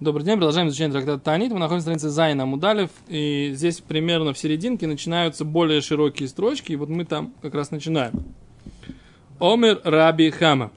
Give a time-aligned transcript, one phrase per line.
[0.00, 1.50] Добрый день, продолжаем изучение трактата Танит.
[1.50, 6.70] Мы находимся на странице Зайна Мудалев, и здесь примерно в серединке начинаются более широкие строчки,
[6.70, 8.22] и вот мы там как раз начинаем.
[9.40, 10.70] Омер Раби Хама.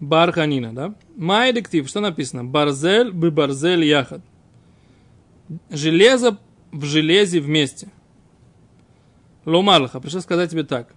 [0.00, 0.94] Барханина, да?
[1.14, 2.42] Май диктив, что написано?
[2.42, 4.22] Барзель бы барзель яхад.
[5.68, 6.38] Железо
[6.70, 7.88] в железе вместе.
[9.44, 10.94] Ломарлаха, пришлось сказать тебе так.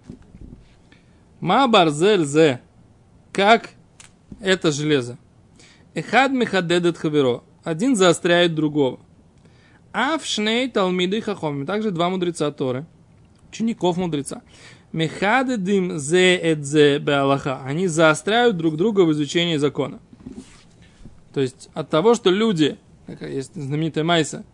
[1.40, 2.62] Ма барзель зе.
[3.30, 3.72] Как
[4.40, 5.18] это железо?
[5.96, 7.42] Эхад мехадедет хаверо.
[7.64, 9.00] Один заостряет другого.
[9.94, 11.64] А в шней талмиды хахоми.
[11.64, 12.84] Также два мудреца Торы.
[13.48, 14.42] Учеников мудреца.
[14.92, 17.62] Мехадедим зе эдзе беалаха.
[17.64, 20.00] Они заостряют друг друга в изучении закона.
[21.32, 22.76] То есть от того, что люди,
[23.06, 24.44] как есть знаменитая Майса,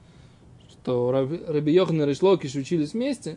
[0.71, 3.37] что Раби Йохан и Ришлокиш учились вместе,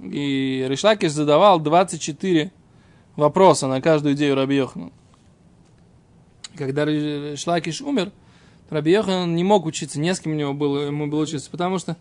[0.00, 2.50] и Ришлакиш задавал 24
[3.14, 4.90] вопроса на каждую идею Раби Йохана
[6.56, 6.86] когда
[7.36, 8.12] Шлакиш умер,
[8.70, 11.78] Раби Йохан не мог учиться, не с кем у него было, ему было учиться, потому
[11.78, 11.96] что,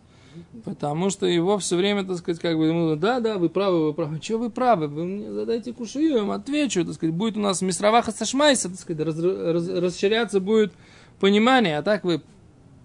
[0.66, 3.94] потому что его все время, так сказать, как бы, ему, да, да, вы правы, вы
[3.94, 7.40] правы, что вы правы, вы мне задайте кушу, я вам отвечу, так сказать, будет у
[7.40, 10.74] нас мисраваха сашмайса, так сказать, раз, раз, расширяться будет
[11.20, 12.22] понимание, а так вы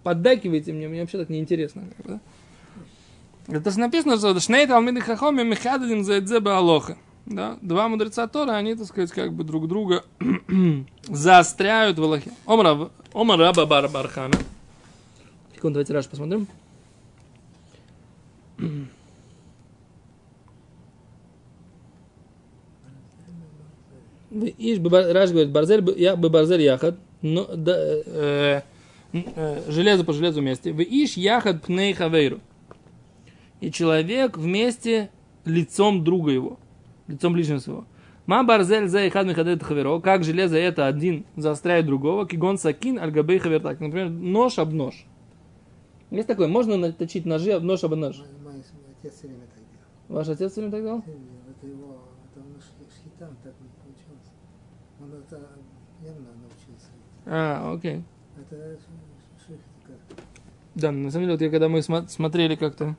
[0.04, 1.82] поддакиваете мне, мне вообще так неинтересно.
[1.96, 2.20] Как бы, да?
[3.48, 8.52] Это же написано, что Шнейт Алмиды Хахоми Мехададин за Эдзеба Алоха да, два мудреца Тора,
[8.52, 10.04] они, так сказать, как бы друг друга
[11.08, 12.32] заостряют в Аллахе.
[12.46, 12.88] Омар
[13.38, 14.36] Раба Бар Бархана.
[15.54, 16.48] Секунду, давайте раз посмотрим.
[24.32, 28.62] Иш, Раш говорит, Барзель, я бы Барзель Яхад, но, да, э,
[29.12, 30.72] э, железо по железу вместе.
[30.72, 32.40] Вы иш Яхад Пней Хавейру.
[33.60, 35.10] И человек вместе
[35.44, 36.58] лицом друга его
[37.06, 37.86] лицом ближнего своего.
[38.26, 43.10] Ма барзель за ихад михадет хаверо, как железо это один заостряет другого, кигон сакин аль
[43.10, 43.80] габей хавертак.
[43.80, 45.06] Например, нож об нож.
[46.10, 48.22] Есть такое, можно наточить ножи об нож об нож.
[49.02, 49.22] Отец.
[50.08, 50.98] Ваш отец все время так делал?
[50.98, 54.30] Это его, это он шхитам так не получилось.
[55.00, 55.48] Он это
[56.04, 56.88] явно научился.
[57.26, 58.04] А, окей.
[58.36, 58.78] Это
[59.46, 59.96] ших как.
[60.74, 62.94] Да, на самом деле, вот я когда мы смо- смотрели как-то,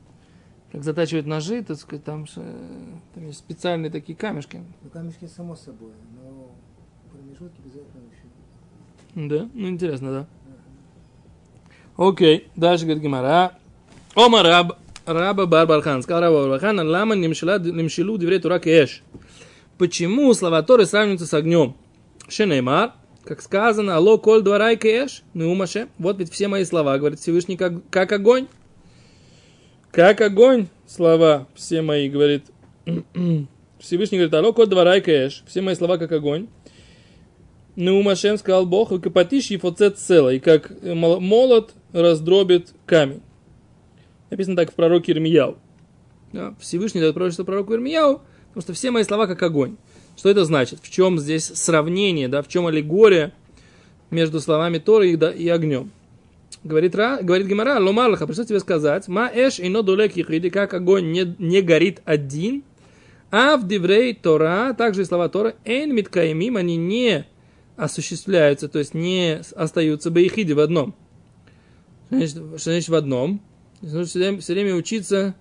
[0.74, 2.26] как затачивают ножи, так сказать, там,
[3.14, 4.60] там есть специальные такие камешки.
[4.82, 6.50] Ну, камешки само собой, но
[7.12, 9.30] промежутки обязательно еще.
[9.30, 9.50] Да?
[9.54, 10.28] Ну, интересно, да.
[11.96, 13.52] Окей, дальше говорит Гимара.
[14.16, 16.02] Ома раб, раба Барбархан.
[16.02, 19.04] Сказал раба Барбархан, лама немшилу диврей тура кеш.
[19.78, 21.76] Почему слова Торы сравниваются с огнем?
[22.28, 22.94] Шенеймар,
[23.26, 25.88] как сказано, алло коль дварай кеш, ну умаше.
[26.00, 28.48] Вот ведь все мои слова, говорит Всевышний, как, как огонь.
[29.94, 32.46] Как огонь, слова все мои, говорит
[33.80, 36.48] Всевышний, говорит, алло код дварай кеш, все мои слова как огонь.
[37.76, 43.22] Ну, Машем сказал Бог, и капатиш и фоцет цела, и как молот раздробит камень.
[44.32, 45.58] Написано так в пророке Ирмияу.
[46.32, 49.78] Да, Всевышний дает пророчество пророку Ирмияу, потому что все мои слова как огонь.
[50.18, 50.80] Что это значит?
[50.82, 53.32] В чем здесь сравнение, да, в чем аллегория
[54.10, 55.92] между словами Торы и, да, и огнем?
[56.64, 61.12] Говорит, Ра, говорит Гимара, ломарлаха, пришлось тебе сказать, ма эш и нодулек ехиди, как огонь
[61.12, 62.64] не, не горит один,
[63.32, 67.26] а в диврей Тора, также и слова Тора, эн миткаимим, они не
[67.76, 70.96] осуществляются, то есть не остаются бейхиди в одном.
[72.08, 73.42] Что значит, что значит в одном?
[73.82, 75.36] Нужно все время, все время учиться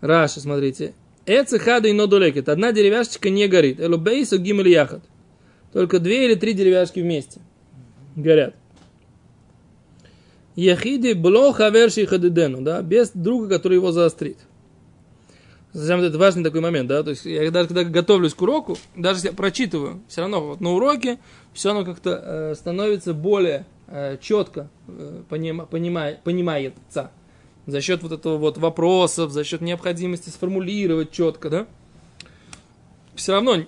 [0.00, 0.94] Раша, смотрите.
[1.26, 2.48] Эцехада и нодулекет.
[2.48, 3.80] Одна деревяшечка не горит.
[3.80, 5.02] Элубейсу гимель яхат.
[5.74, 7.42] Только две или три деревяшки вместе
[8.16, 8.54] горят.
[10.56, 14.38] Яхиди блоха верши хадидену, да, без друга, который его заострит.
[15.72, 19.18] Зачем это важный такой момент, да, то есть я даже когда готовлюсь к уроку, даже
[19.18, 21.20] если я прочитываю, все равно вот на уроке
[21.52, 27.12] все равно как-то э, становится более э, четко э, понима, понимая, понимается
[27.66, 31.66] за счет вот этого вот вопросов, за счет необходимости сформулировать четко, да.
[33.14, 33.58] Все равно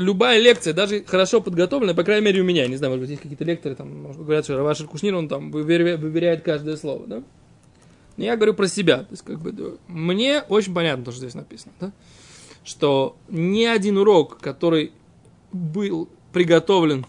[0.00, 3.22] любая лекция, даже хорошо подготовленная, по крайней мере у меня, не знаю, может быть, есть
[3.22, 7.22] какие-то лекторы, там, может, говорят, что Равашер Кушнир, он там выверяет каждое слово, да?
[8.16, 11.20] Но я говорю про себя, то есть, как бы, да, мне очень понятно то, что
[11.20, 11.92] здесь написано, да?
[12.64, 14.92] Что ни один урок, который
[15.52, 17.06] был приготовлен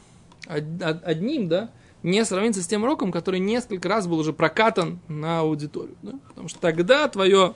[0.47, 1.69] одним, да,
[2.03, 6.13] не сравнится с тем уроком, который несколько раз был уже прокатан на аудиторию, да?
[6.29, 7.55] Потому что тогда твое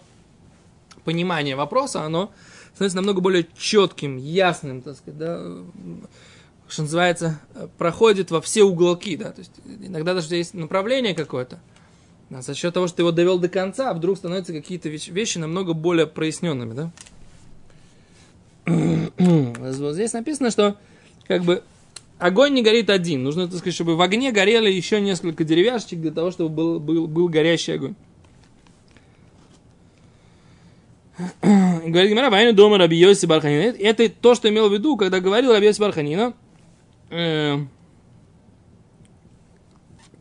[1.04, 2.32] понимание вопроса, оно
[2.76, 5.42] становится намного более четким, ясным, так сказать, да,
[6.68, 7.40] что называется,
[7.78, 9.52] проходит во все уголки, да, то есть
[9.82, 11.60] иногда даже есть направление какое-то,
[12.30, 15.38] а за счет того, что ты его довел до конца, вдруг становятся какие-то вещи, вещи
[15.38, 16.92] намного более проясненными, да.
[18.66, 20.78] вот здесь написано, что
[21.28, 21.64] как бы
[22.18, 23.24] огонь не горит один.
[23.24, 27.08] Нужно, так сказать, чтобы в огне горели еще несколько деревяшечек для того, чтобы был, был,
[27.08, 27.96] был горящий огонь.
[31.42, 33.76] Говорит Гимара, войну дома Раби Йоси Барханина.
[33.78, 36.34] Это то, что имел в виду, когда говорил Раби Йоси Барханина.
[37.10, 37.58] Э,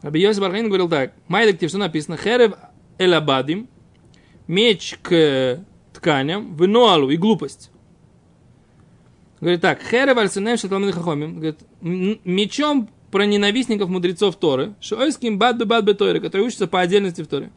[0.02, 1.12] Раби Йоси Барханин говорил так.
[1.26, 2.17] Майдактив, что написано?
[2.17, 2.55] Херев
[2.99, 3.69] элабадим,
[4.46, 7.70] меч к тканям, вынуалу и глупость.
[9.41, 11.35] Говорит так, херев альсенем шатламин хахомим.
[11.35, 17.50] Говорит, мечом про ненавистников мудрецов Торы, шойским бад бад которые учатся по отдельности в Торе.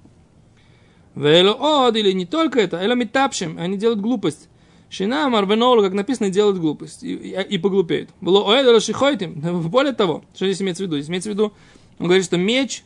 [1.18, 4.50] Вело од, или не только это, эло метапшим, они делают глупость.
[4.90, 8.10] Шинам арвенолу, как написано, делают глупость и, и, и поглупеют.
[8.22, 9.34] Было оэдо шихойтим.
[9.69, 10.98] Более того, что здесь имеется в виду?
[10.98, 11.54] Здесь имеется в виду,
[12.00, 12.84] он говорит, что меч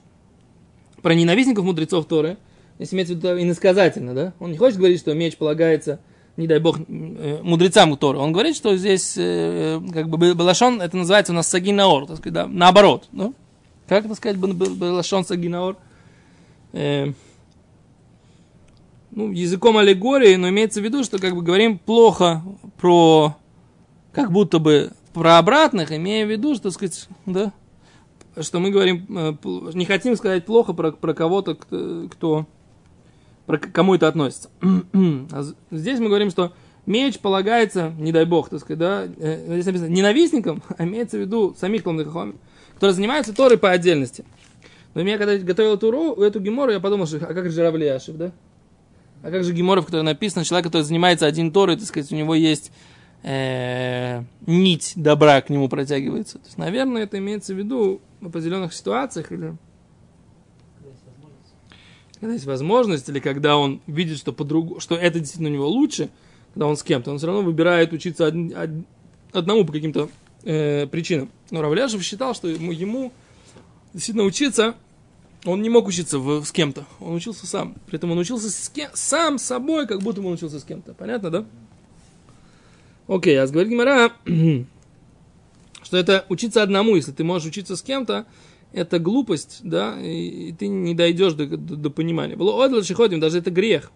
[1.02, 2.38] про ненавистников мудрецов Торы,
[2.78, 4.34] здесь имеется в виду иносказательно, да?
[4.40, 6.00] Он не хочет говорить, что меч полагается,
[6.38, 8.18] не дай бог, э, мудрецам Торы.
[8.18, 12.34] Он говорит, что здесь, э, как бы, Балашон, это называется у нас Сагинаор, так сказать,
[12.34, 13.10] да, наоборот.
[13.12, 13.36] Ну?
[13.88, 15.76] Как это сказать, Балашон Сагинаор?
[16.72, 17.12] Э,
[19.12, 22.42] ну, языком аллегории, но имеется в виду, что как бы говорим плохо
[22.80, 23.36] про,
[24.14, 27.52] как будто бы про обратных, имея в виду, что, сказать, да,
[28.40, 29.34] что мы говорим, э,
[29.74, 32.46] не хотим сказать плохо про, про кого-то, кто, кто
[33.46, 34.50] про кому это относится.
[35.32, 36.54] А здесь мы говорим, что
[36.86, 41.22] меч полагается, не дай бог, так сказать, да, э, здесь написано ненавистникам, а имеется в
[41.22, 42.38] виду самих Талмудахахомим,
[42.76, 44.24] которые занимаются Торой по отдельности.
[44.94, 48.32] Но я когда готовил эту, эту гемору, я подумал, что а как же Равлияшев, да?
[49.24, 52.34] А как же Геморов, который написан, человек, который занимается один Торой, так сказать, у него
[52.34, 52.72] есть
[53.24, 56.40] э, нить добра к нему протягивается.
[56.40, 59.56] То есть, наверное, это имеется в виду в определенных ситуациях или
[62.22, 64.46] когда есть возможность, или когда он видит, что, по
[64.80, 66.10] что это действительно у него лучше,
[66.54, 68.70] когда он с кем-то, он все равно выбирает учиться од, од,
[69.34, 70.08] одному по каким-то
[70.44, 71.32] э, причинам.
[71.50, 73.12] Но Равляшев считал, что ему, ему
[73.94, 74.76] действительно учиться
[75.46, 77.76] он не мог учиться в, с кем-то, он учился сам.
[77.88, 80.94] При этом он учился с кем, сам собой, как будто он учился с кем-то.
[80.94, 81.46] Понятно, да?
[83.08, 84.14] Окей, а говорит Гимара,
[85.84, 88.26] что это учиться одному, если ты можешь учиться с кем-то,
[88.72, 92.36] это глупость, да, и, и ты не дойдешь до, до, до понимания.
[92.36, 93.92] Было одл ходим, даже это грех.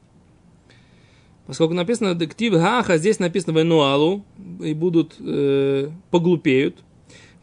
[1.47, 4.25] Поскольку написано дектив гаха, здесь написано венуалу,
[4.62, 6.83] и будут, э, поглупеют.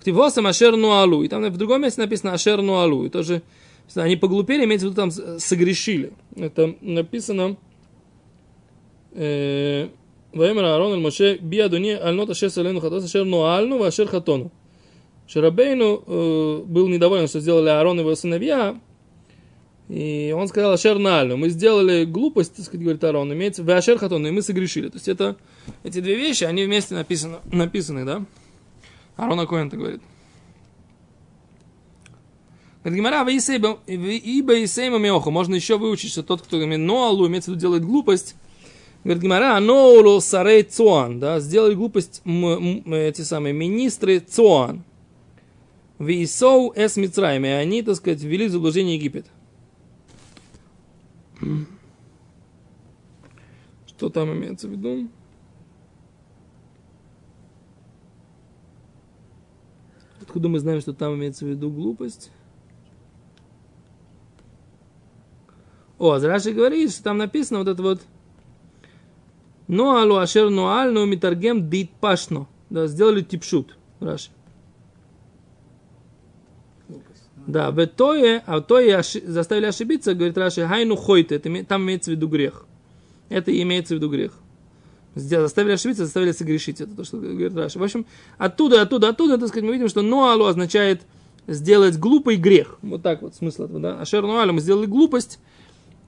[0.01, 3.43] Ктивосам ашер нуалу, и там в другом месте написано ашер нуалу, и тоже
[3.97, 6.13] они поглупели, имеется в виду там согрешили.
[6.37, 7.57] Это написано
[9.13, 9.89] э,
[10.33, 14.51] Ваемер Аарон Моше би адуни альнот ашер салену хатос ашер нуальну ва ашер хатону.
[15.27, 18.79] Шарабейну э, был недоволен, что сделали Аарон и его сыновья,
[19.89, 21.37] и он сказал Ашер Нальну.
[21.37, 24.89] Мы сделали глупость, так сказать, говорит Аарон, имеется в Ашер Хатону, и мы согрешили.
[24.89, 25.37] То есть это,
[25.85, 28.25] эти две вещи, они вместе написаны, написаны да?
[29.17, 30.01] Аарон Акоин так говорит.
[32.85, 35.31] Гимара, ибо Исейма Меоху.
[35.31, 38.35] Можно еще выучить, что тот, кто Ноалу, имеется в виду делает глупость.
[39.05, 41.21] Говорит Гимара, Ноалу Сарей Цуан.
[41.21, 44.83] Да, сделали глупость эти самые министры Цуан.
[45.99, 47.45] Висоу эс Мицраем.
[47.45, 49.27] И они, так сказать, ввели в заблуждение Египет.
[53.87, 55.09] Что там имеется в виду?
[60.21, 62.33] Откуда мы знаем, что там имеется в виду глупость?
[66.03, 68.01] О, Раши говорит, что там написано вот это вот
[69.69, 72.49] Ноалу ашер ноаль, но митаргем дит пашно.
[72.71, 73.77] Да, сделали типшут.
[74.01, 74.31] Раши.
[77.47, 82.15] Да, в тое, а тое заставили ошибиться, говорит Раши, хайну хойте, это, там имеется в
[82.15, 82.67] виду грех.
[83.29, 84.33] Это имеется в виду грех.
[85.15, 86.81] Заставили ошибиться, заставили согрешить.
[86.81, 87.79] Это то, что говорит Раши.
[87.79, 88.07] В общем,
[88.39, 91.03] оттуда, оттуда, оттуда, так сказать, мы видим, что ноалу означает
[91.47, 92.79] сделать глупый грех.
[92.83, 94.01] Вот так вот смысл этого, да.
[94.01, 95.39] Ашер ноалю мы сделали глупость,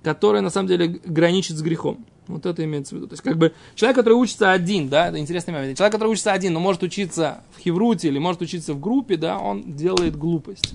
[0.04, 2.04] которая на самом деле граничит с грехом.
[2.26, 3.08] Вот это имеется в виду.
[3.08, 5.76] То есть, как бы человек, который учится один, да, это интересный момент.
[5.76, 9.38] Человек, который учится один, но может учиться в хевруте или может учиться в группе, да,
[9.38, 10.74] он делает глупость.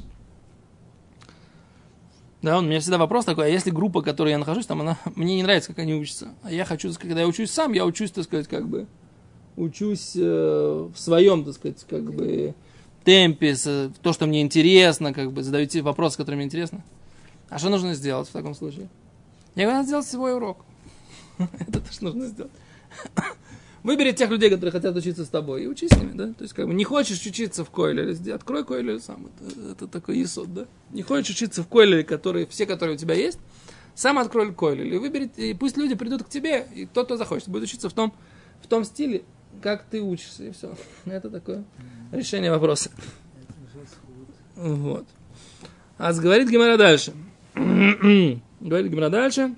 [2.41, 4.97] Да, у меня всегда вопрос такой, а если группа, в которой я нахожусь, там она,
[5.15, 6.29] мне не нравится, как они учатся.
[6.43, 8.87] А я хочу, когда я учусь сам, я учусь, так сказать, как бы,
[9.57, 12.55] учусь э, в своем, так сказать, как бы,
[13.03, 13.55] темпе,
[14.01, 16.83] то, что мне интересно, как бы, задаю те вопросы, которые мне интересны.
[17.49, 18.87] А что нужно сделать в таком случае?
[19.59, 20.65] Я говорю, надо сделать свой урок.
[21.37, 22.51] Это то, что нужно сделать.
[23.83, 26.27] Выбери тех людей, которые хотят учиться с тобой, и учись с ними, да?
[26.27, 29.27] То есть, как бы, не хочешь учиться в Койлере, открой Койлер сам.
[29.27, 30.65] Это, это такой исод, да?
[30.91, 33.37] Не хочешь учиться в Койлере, которые, все, которые у тебя есть,
[33.95, 34.85] сам открой Койлер.
[34.85, 37.93] И выбери, и пусть люди придут к тебе, и тот, кто захочет, будет учиться в
[37.93, 38.13] том,
[38.63, 39.23] в том стиле,
[39.61, 40.73] как ты учишься, и все.
[41.05, 41.65] Это такое
[42.13, 42.91] решение вопроса.
[44.55, 45.05] Вот.
[45.97, 47.11] А говорит Гимара дальше.
[48.59, 49.55] говорит Гимара дальше.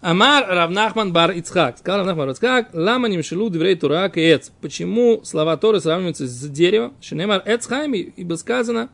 [0.00, 1.78] Амар Равнахман бар Ицхак.
[1.78, 4.50] Сказал Равнахман бар Ицхак, лама нимшелу дверей Тура кеец.
[4.60, 6.94] Почему слова Торы сравниваются с деревом?
[7.00, 8.88] Шенемар Эцхайм, ибо сказано,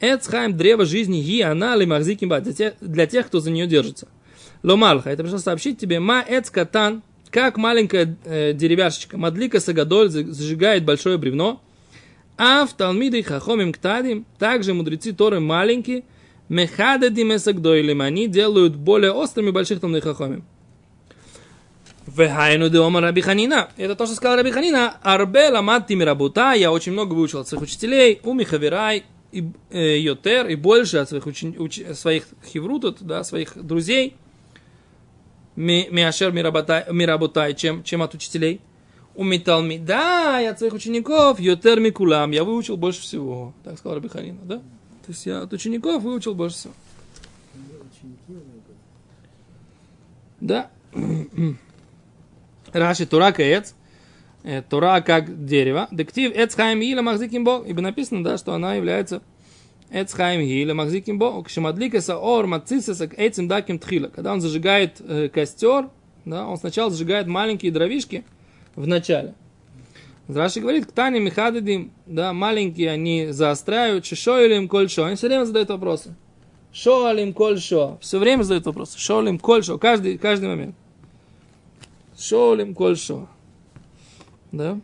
[0.00, 4.08] Эцхайм, древо жизни, ги она ли махзиким для для тех, кто за нее держится.
[4.62, 11.18] Ломалха, это пришло сообщить тебе, ма эцкатан, как маленькая э, деревяшечка, мадлика сагадоль зажигает большое
[11.18, 11.60] бревно,
[12.36, 16.04] а в Талмиды Хахомим Ктадим, также мудрецы Торы маленькие,
[16.48, 20.44] Мехададим Эсагдойлим, они делают более острыми больших Талмиды Хахомим.
[22.06, 23.68] Вехайну де Омар Раби Ханина.
[23.76, 24.96] Это то, что сказал Раби Ханина.
[25.02, 26.52] Арбе ламатти мирабута.
[26.52, 28.20] Я очень много выучил от своих учителей.
[28.24, 31.54] У Михаверай и э, Йотер, и больше от своих, учен...
[31.58, 31.80] уч...
[31.92, 34.16] своих хиврутов, да, своих друзей.
[35.54, 38.60] Ми- Миашер мирабутай, чем, чем от учителей.
[39.14, 43.52] У Миталми, да, я от своих учеников, Йотер Микулам, я выучил больше всего.
[43.64, 44.62] Так сказал Раби Ханина, да?
[45.08, 46.74] То есть я от учеников выучил больше всего.
[50.38, 50.70] Да.
[52.74, 53.74] Раши Тура Каец.
[54.42, 55.88] Э, Тура как дерево.
[55.90, 57.66] Дектив Эцхайм Гиля Махзиким Бог.
[57.66, 59.22] Ибо написано, да, что она является
[59.88, 61.46] Эцхайм Гиля Махзиким Бог.
[61.46, 64.08] Кшамадликаса Ор Мацисеса Эцим Даким Тхила.
[64.08, 65.88] Когда он зажигает э, костер,
[66.26, 68.26] да, он сначала зажигает маленькие дровишки
[68.76, 69.32] в начале.
[70.28, 75.04] Раши говорит, Ктани Михададим, да, маленькие они заостряют, Шишоилим Кольшо.
[75.04, 76.14] Они все время задают вопросы.
[76.70, 77.98] Шоалим Кольшо.
[78.00, 78.98] Все время задают вопросы.
[78.98, 79.78] Шоалим Кольшо.
[79.78, 80.76] Каждый, каждый момент.
[82.16, 83.26] Шоалим Кольшо.
[84.52, 84.78] Да?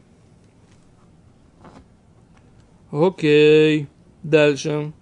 [2.91, 3.87] Окей.
[4.23, 4.93] Дальше.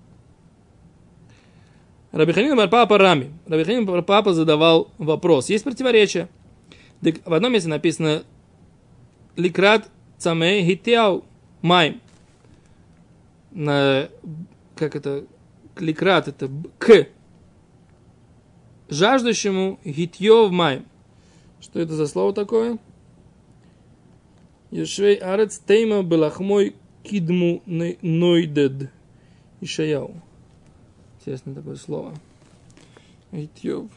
[2.10, 3.32] Рабиханин бар папа Рами.
[3.46, 5.50] Рабиханин бар папа задавал вопрос.
[5.50, 6.28] Есть противоречие.
[7.00, 8.24] В одном месте написано
[9.36, 9.88] Ликрат
[10.22, 11.24] цаме хитяу
[11.62, 12.00] майм.
[13.50, 14.08] На,
[14.76, 15.26] как это,
[15.76, 16.48] ликрат, это
[16.78, 17.08] к
[18.88, 20.86] жаждущему хитьев майм.
[21.60, 22.78] Что это за слово такое?
[24.70, 28.90] Юшвей арец тейма белахмой кидму ной- нойдед.
[29.60, 30.14] Ишаяу.
[31.18, 32.14] Интересное такое слово.
[33.32, 33.90] Хитьев.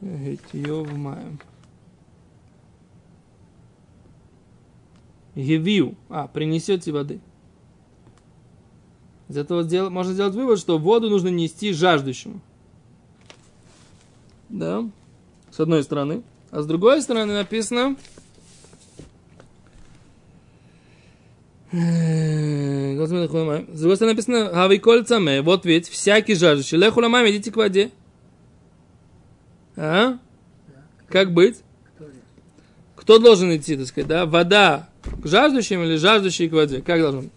[0.00, 1.40] Хитьев майм.
[5.34, 5.96] Гевию.
[6.08, 7.20] А, принесете воды.
[9.28, 12.40] Из этого сдел- можно сделать вывод, что воду нужно нести жаждущему.
[14.50, 14.84] Да?
[15.50, 16.22] С одной стороны.
[16.50, 17.96] А с другой стороны написано...
[21.72, 22.92] Э.
[23.02, 23.08] С
[23.80, 25.40] другой стороны написано Хавиколь цаме.
[25.40, 26.76] Вот ведь всякий жаждущий.
[26.76, 27.90] Леху ламам, идите к воде.
[29.76, 30.18] А?
[31.08, 31.62] Как быть?
[32.94, 34.26] Кто должен идти, так сказать, да?
[34.26, 36.80] Вода к жаждущим или жаждущий к воде?
[36.82, 37.30] Как должен быть?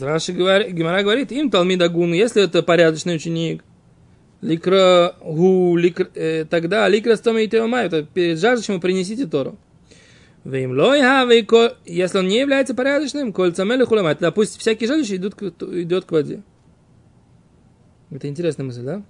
[0.00, 3.62] Раши говорит, Гимара говорит, им Талмидагун, если это порядочный ученик,
[4.40, 9.58] ликра гу, ликр, э, тогда ликра стома и теомай, это перед жаждущим принесите Тору.
[10.44, 16.10] Если он не является порядочным, коль цамели хулемай, тогда пусть всякий жаждущий идут идет к
[16.10, 16.42] воде.
[18.10, 19.02] Это интересная мысль, да?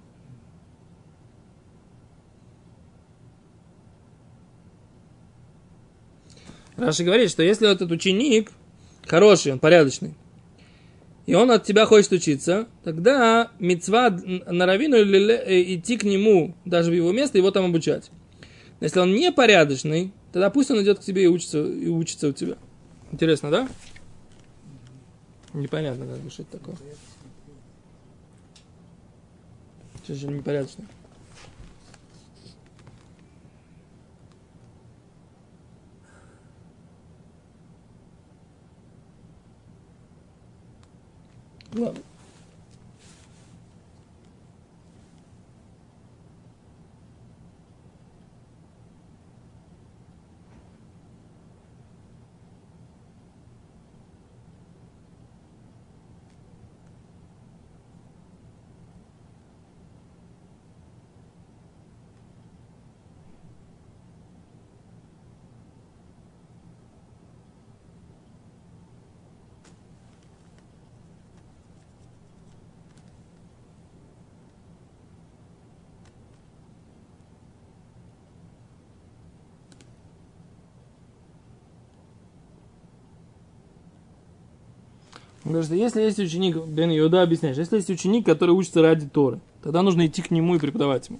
[6.85, 8.51] Раши говорит, что если этот ученик
[9.05, 10.13] хороший, он порядочный,
[11.25, 16.55] и он от тебя хочет учиться, тогда мецва на равину или э, идти к нему,
[16.65, 18.09] даже в его место, его там обучать.
[18.79, 22.33] Но если он непорядочный, тогда пусть он идет к тебе и учится, и учится у
[22.33, 22.57] тебя.
[23.11, 23.69] Интересно, да?
[25.53, 26.75] Непонятно, как это такое.
[30.03, 30.85] Что же непорядочно?
[41.75, 41.95] Well,
[85.43, 89.39] Говорит, что если есть ученик, Бен Иуда объясняешь, если есть ученик, который учится ради Торы,
[89.61, 91.19] тогда нужно идти к нему и преподавать ему.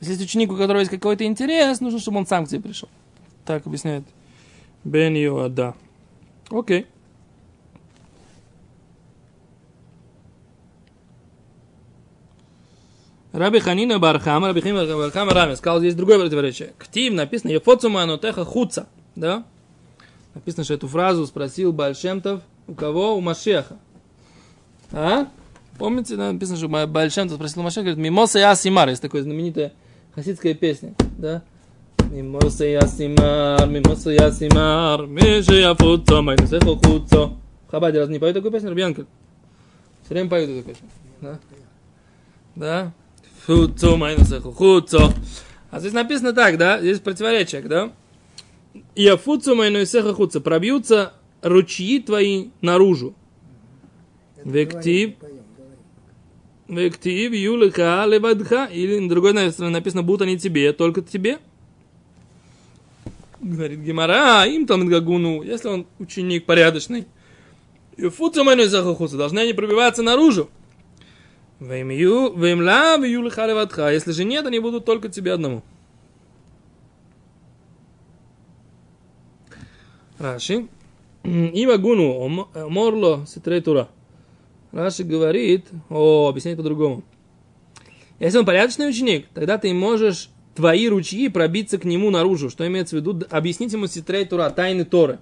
[0.00, 2.88] Если есть ученик, у которого есть какой-то интерес, нужно, чтобы он сам к тебе пришел.
[3.44, 4.04] Так объясняет
[4.82, 5.74] Бен Иуда.
[6.50, 6.86] Окей.
[13.32, 16.72] Раби Ханина Бархама, Раби Ханина Бархама Рами сказал, здесь другое противоречие.
[16.78, 18.88] Ктив написано, Ефоцума анотеха хуца.
[19.14, 19.44] Да?
[20.34, 23.16] Написано, что эту фразу спросил Бальшемтов у кого?
[23.16, 23.76] У Машеха.
[24.92, 25.26] А?
[25.76, 29.72] Помните, написано, что Бальшемтов спросил у Машеха, говорит, Мимоса и Асимар, есть такая знаменитая
[30.14, 30.94] хасидская песня.
[31.18, 31.42] Да?
[32.10, 37.36] Мимоса и Асимар, Мимоса и Асимар, Миши Яфуцо, Майнусехо Хуцо.
[37.66, 39.06] В Хабаде раз не поют такую песню, Рубьянка?
[40.04, 40.88] Все время поют эту песню.
[41.20, 41.38] Да?
[42.54, 42.92] Да?
[43.46, 45.12] Хуцо, Майнусехо Хуцо.
[45.70, 46.80] А здесь написано так, да?
[46.80, 47.90] Здесь противоречие, да?
[48.94, 50.40] Яфуцу майнуисеха хуца.
[50.40, 53.14] Пробьются ручьи твои наружу.
[54.44, 55.14] Вектив.
[56.68, 58.66] Вектив, юлиха, левадха.
[58.66, 61.38] Или на другой написано, будут они тебе, только тебе.
[63.40, 67.06] Говорит Гимара, им там гагуну, если он ученик порядочный.
[67.96, 69.16] Юфуцу майнуисеха хуца.
[69.16, 70.48] Должны они пробиваться наружу.
[71.58, 73.90] Вемла, юлиха, левадха.
[73.90, 75.62] Если же нет, они будут только тебе одному.
[80.18, 80.68] Раши.
[81.22, 83.88] Има гуну, морло, ситрей тура.
[84.72, 87.02] Раши говорит, о, объясняет по-другому.
[88.18, 92.50] Если он порядочный ученик, тогда ты можешь твои ручьи пробиться к нему наружу.
[92.50, 93.24] Что имеется в виду?
[93.30, 95.18] Объяснить ему ситрей тура, тайны Торы.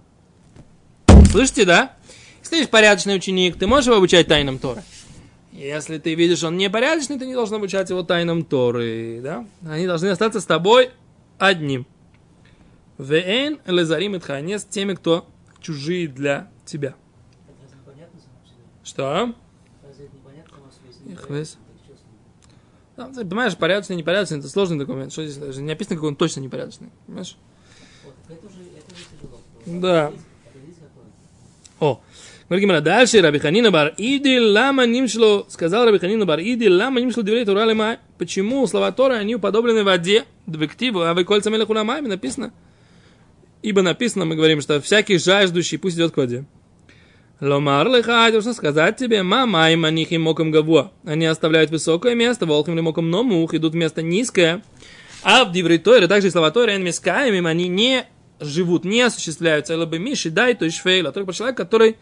[1.31, 1.93] Слышите, да?
[2.41, 4.83] Если ты порядочный ученик, ты можешь его обучать тайнам Торы.
[5.53, 9.21] Если ты видишь, он непорядочный, ты не должен обучать его тайнам Торы.
[9.23, 9.47] Да?
[9.67, 10.91] Они должны остаться с тобой
[11.39, 11.87] одним.
[12.99, 15.27] Вен лезарим и не с теми, кто
[15.61, 16.95] чужие для тебя.
[18.83, 19.35] Что?
[22.97, 25.13] Да, ты понимаешь, порядочный, непорядочный, это сложный документ.
[25.13, 26.89] Что здесь даже не написано, какой он точно непорядочный.
[27.07, 27.37] Понимаешь?
[29.67, 30.13] Да.
[31.81, 32.01] О,
[32.49, 37.01] говорит Гимара, дальше Раби Ханина бар Иди лама нимшло, сказал Раби Ханина бар Иди лама
[37.01, 37.99] нимшло диврей Тура лема.
[38.19, 42.53] Почему слова Тора, они уподоблены воде, двективу, а вы кольца мелеху написано.
[43.63, 46.45] Ибо написано, мы говорим, что всякий жаждущий пусть идет к воде.
[47.41, 50.91] Ломар леха, должен сказать тебе, мама и манихи моком гавуа.
[51.05, 54.63] Они оставляют высокое место, волхим ли моком номух, идут в место низкое.
[55.23, 56.85] А в диврей также слова Тойре, они
[57.47, 58.07] они не
[58.41, 59.77] живут, не осуществляются.
[59.77, 61.13] Либо миши дай, то фейла.
[61.13, 61.97] Только человек, который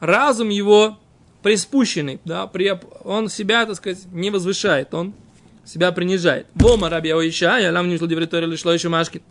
[0.00, 0.98] разум его
[1.42, 5.14] приспущенный, да, при, он себя, так сказать, не возвышает, он
[5.64, 6.46] себя принижает.
[6.54, 7.96] Вома раби Оишая, лам не
[8.26, 9.22] Тойре, лишь еще машкин.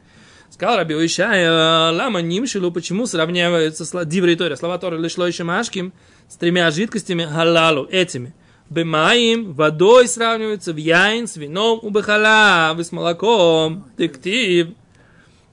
[0.51, 5.93] Сказал Раби Уишай, лама нимшилу, почему сравниваются диври Тори, слова Торы лишло еще машким
[6.27, 8.33] с тремя жидкостями халалу, этими.
[8.69, 14.69] Бемаим, водой сравниваются, в яин, с вином, у бехала, с молоком, тектив.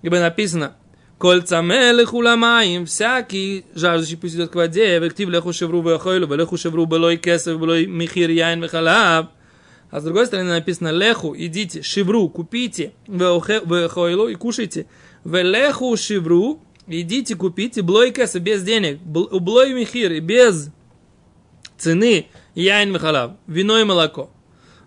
[0.02, 0.74] Ибо написано,
[1.18, 6.84] Кольца мелех уламаим, всякий жаждущий пусть идет к воде, вектив леху шевру вехойлу, леху шевру
[6.84, 9.28] белой кесов, белой михир яин вехалав.
[9.90, 14.86] А с другой стороны написано леху, идите, шивру, купите, вехойлу и кушайте.
[15.24, 20.70] Велеху шивру, идите, купите, блой кеса, без денег, блой михир, и без
[21.78, 24.30] цены, яин вехалав, вино и молоко.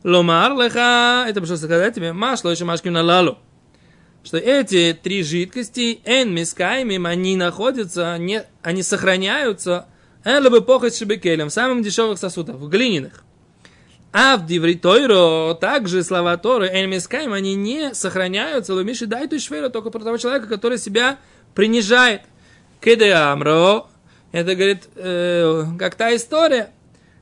[0.04, 3.38] Ломар леха, это пришлось сказать тебе, машло еще машким лалу.
[4.24, 9.88] Что эти три жидкости, эн мискаймим, они находятся, не, они сохраняются,
[10.26, 13.24] эн либо похоть шибекелем, в самых дешевых сосудах, в глиняных.
[14.12, 19.92] А в Диври Тойро также слова Торы Эльмискайм, они не сохраняются, лумиши дайту швера, только
[19.92, 21.20] про того человека, который себя
[21.54, 22.22] принижает.
[22.82, 23.88] Кеде Амро,
[24.32, 26.72] это, говорит, э, как та история,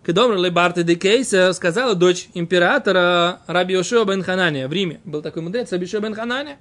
[0.06, 5.02] Кедомр Лебарте де Кейса сказала дочь императора Раби Йошуа бен Ханания в Риме.
[5.04, 6.58] Был такой мудрец Раби Йошуа бен Ханания.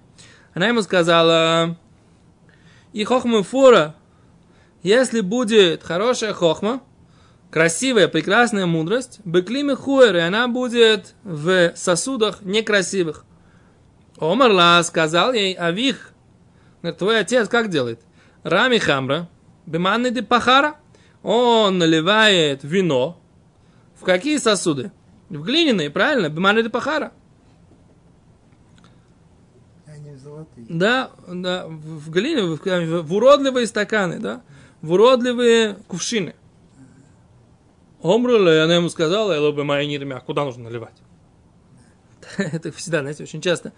[0.55, 1.77] Она ему сказала,
[2.93, 3.95] и хохма фура,
[4.83, 6.81] если будет хорошая хохма,
[7.51, 13.25] красивая, прекрасная мудрость, беклими хуэр, и она будет в сосудах некрасивых.
[14.19, 16.13] Омарла сказал ей, Авих,
[16.99, 18.01] твой отец как делает?
[18.43, 19.29] Рами хамра,
[19.67, 20.77] беманны де пахара,
[21.23, 23.21] он наливает вино.
[24.01, 24.93] В какие сосуды?
[25.29, 26.29] В глиняные, правильно?
[26.29, 27.13] Беманны де пахара.
[30.57, 34.43] Да, да, в глине, в, в уродливые стаканы, да,
[34.83, 36.35] в уродливые кувшины.
[38.11, 40.95] Омруле, она ему сказала, я бы моя нирмя, куда нужно наливать?
[42.39, 43.73] Это всегда, знаете, очень часто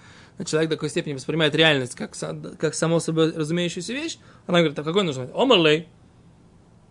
[0.45, 2.15] человек до такой степени воспринимает реальность как,
[2.59, 4.19] как само собой разумеющуюся вещь.
[4.47, 5.29] Она говорит, а какой нужно?
[5.35, 5.89] Омрлей.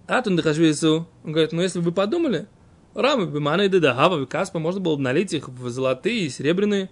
[0.08, 2.48] А тут Хашвису, он говорит, ну если бы вы подумали,
[2.94, 6.90] рамы бы маны и дедахава, каспа, можно было бы налить их в золотые и серебряные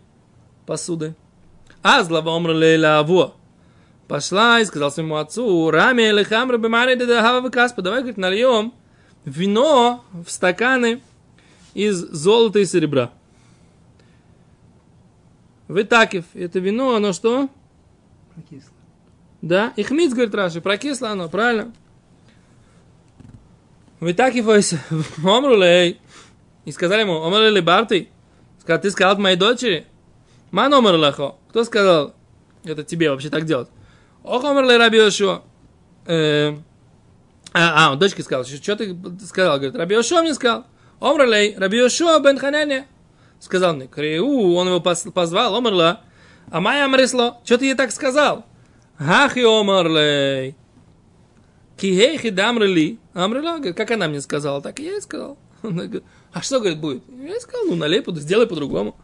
[0.65, 1.15] посуды.
[1.81, 3.35] А злава умрли лаво.
[4.07, 8.17] Пошла и сказал своему отцу, раме или хамры бы маны и дедахава, каспа, давай, говорит,
[8.17, 8.73] нальем
[9.25, 11.01] вино в стаканы
[11.73, 13.11] из золота и серебра.
[15.67, 17.49] Вытакив, это вино, оно что?
[18.33, 18.73] Прокисло.
[19.41, 21.73] Да, и хмиц, говорит Раши, прокисло оно, правильно.
[23.99, 24.47] Вытакив,
[25.25, 25.99] омрулей.
[26.65, 28.09] И сказали ему, омрулей барты.
[28.59, 29.85] Сказал, ты сказал моей дочери?
[30.51, 31.35] Ман омрлахо.
[31.49, 32.15] Кто сказал,
[32.63, 33.69] это тебе вообще так делать?
[34.23, 35.41] Ох, омрлей раби Йошуа.
[37.57, 38.93] А, а, он дочке сказал, что, что ты
[39.25, 39.55] сказал?
[39.55, 40.65] Говорит, раби Йошуа мне сказал.
[40.99, 42.85] Омрлей, раби Йошуа бен Ханяне.
[43.39, 46.01] Сказал мне, Креу, он его позвал, омрла.
[46.51, 48.45] А моя амрисло, что ты ей так сказал?
[48.97, 50.57] Хахи омрлей.
[51.77, 52.99] Кихейхи дамрли.
[53.13, 55.37] Амрила, как она мне сказала, так и я ей сказал.
[55.63, 57.03] Говорит, а что, говорит, будет?
[57.07, 58.97] Я сказал, ну, налей, сделай по-другому.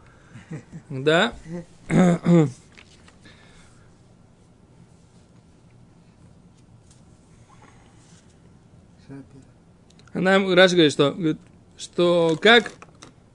[0.90, 1.32] Да.
[10.12, 11.38] Она, Раша говорит, что, говорит,
[11.76, 12.72] что как...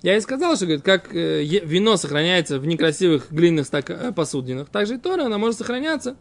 [0.04, 4.70] Я ей сказал, что говорит, как э, вино сохраняется в некрасивых глиняных стака- э, посудинах,
[4.70, 6.16] так же и Тора, она может сохраняться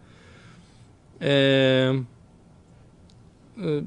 [1.20, 1.94] э,
[3.56, 3.82] э,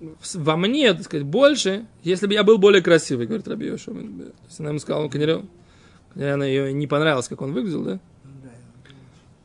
[0.00, 3.94] в- во мне, так сказать, больше, если бы я был более красивый, говорит Раби Йошуа.
[3.94, 5.44] То есть она ему сказала, он, конечно,
[6.14, 8.00] она ее не понравилось, как он выглядел, да?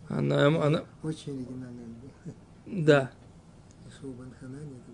[0.08, 1.86] Она, она, очень оригинальный
[2.65, 3.12] да.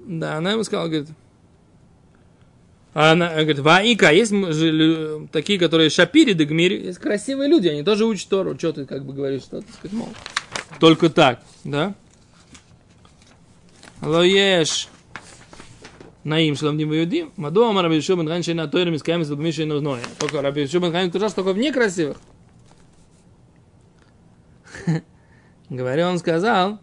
[0.08, 1.10] Да, она ему сказала, говорит,
[2.96, 4.32] она говорит, Ваика, есть
[5.34, 8.58] такие, которые шапири дегмири, есть красивые люди, они тоже учат Тору.
[8.58, 10.08] Что ты как бы говоришь, что ты сказать, мол,
[10.80, 11.94] только так, да?
[14.02, 14.88] Лоеш
[16.24, 19.66] Наим Шлам Дим Юдим, Маду Амар Раби Шубан Хан Шейна Тойрем Искаем из Лугмиши и
[19.66, 20.00] Нозной.
[20.18, 22.16] Только Раби Шубан Хан что только в некрасивых.
[25.70, 26.80] Говорю, он сказал,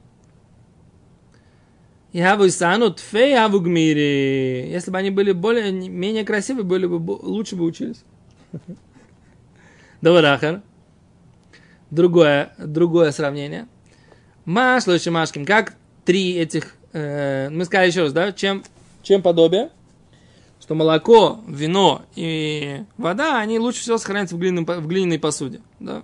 [2.12, 3.34] я бы сану тфей.
[3.34, 8.04] Если бы они были более, менее красивые, были бы, лучше бы учились.
[10.02, 10.62] Даварахар.
[11.90, 13.66] Другое, другое сравнение.
[14.44, 15.46] Машло и Машкин.
[15.46, 18.62] Как три этих, э, мы сказали еще раз, да, чем,
[19.02, 19.70] чем подобие?
[20.60, 25.60] Что молоко, вино и вода, они лучше всего сохраняются в, глиняном в глиняной посуде.
[25.80, 26.02] Да?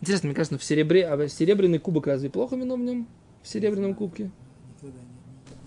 [0.00, 3.06] Интересно, мне кажется, в серебре, а в серебряный кубок разве плохо вино в нем?
[3.42, 4.30] В серебряном кубке?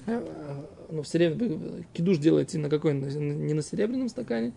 [0.06, 1.86] А, Ну, в серебряном...
[1.94, 2.94] Кидуш делаете на какой?
[2.94, 4.54] Не на серебряном стакане?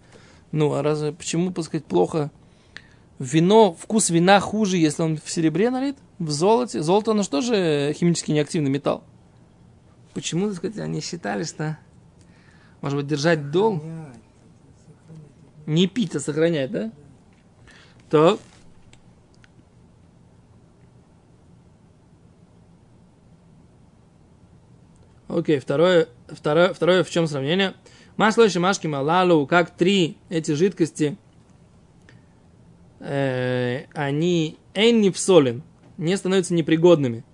[0.53, 2.31] Ну, а разве почему, так сказать, плохо?
[3.19, 6.83] Вино, вкус вина хуже, если он в серебре налит, в золоте.
[6.83, 9.05] Золото, оно же химически неактивный металл?
[10.15, 11.79] Почему, так сказать, они считали, что,
[12.81, 14.17] может быть, держать дол, Понять.
[15.67, 16.91] не пить, а сохранять, да?
[18.09, 18.39] То.
[25.33, 27.75] Окей, второе, второе, второе в чем сравнение?
[28.17, 31.17] Масло и машки малалу, как три эти жидкости,
[32.99, 35.63] э, они энни солен,
[35.97, 37.25] не становятся непригодными.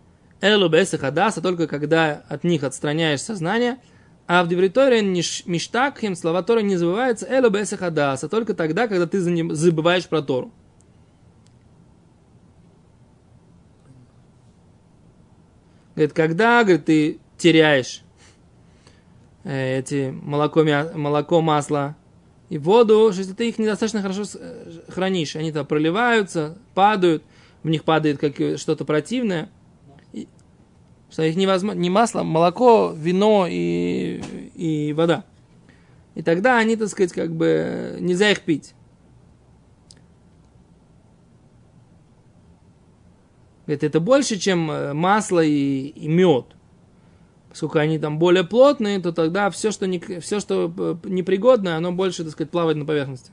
[0.43, 3.79] Элу беса хадаса, только когда от них отстраняешь сознание,
[4.27, 9.21] а в девриторе миштакхим слова Торы не забываются элу беса хадаса, только тогда, когда ты
[9.55, 10.53] забываешь про Тору.
[15.95, 18.03] Говорит, когда, говорит, ты теряешь
[19.45, 21.97] э, эти молоко, молоко, масло
[22.49, 27.23] и воду, что ты их недостаточно хорошо э, хранишь, они там проливаются, падают,
[27.63, 29.51] в них падает как что-то противное,
[30.13, 30.29] и-
[31.11, 34.21] что их невозможно, не масло, а молоко, вино и,
[34.55, 35.25] и вода.
[36.15, 38.75] И тогда они, так сказать, как бы нельзя их пить.
[43.67, 46.56] Говорит, это больше, чем э, масло и, и мед.
[47.57, 51.91] Поскольку они там более плотные, то тогда все, что, не, все, что э, непригодное, оно
[51.91, 53.31] больше, так сказать, плавает на поверхности.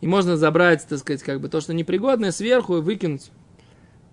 [0.00, 3.30] И можно забрать, так сказать, как бы то, что непригодное, сверху и выкинуть.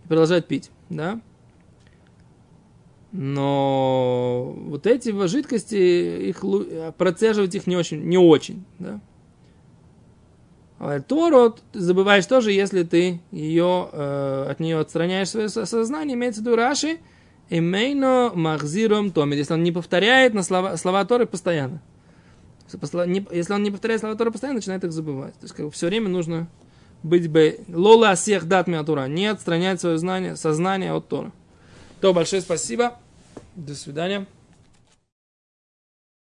[0.04, 1.22] И продолжать пить, да?
[3.14, 9.00] Но вот эти жидкости, их, э, процеживать их не очень, не очень, да?
[10.78, 16.16] А Тору ты забываешь тоже, если ты ее, э, от нее отстраняешь свое со- сознание,
[16.16, 16.98] имеется в виду Раши,
[17.50, 21.82] имейно махзиром томит, если он не повторяет на слова, слова Торы постоянно.
[22.72, 25.34] Если он не повторяет слова Торы постоянно, начинает их забывать.
[25.34, 26.48] То есть как бы, все время нужно
[27.02, 31.32] быть бы лола всех дат Тура, не отстранять свое знание, сознание от Тора.
[32.02, 33.00] То большое спасибо.
[33.56, 34.26] До свидания.